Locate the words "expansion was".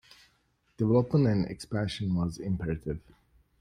1.45-2.39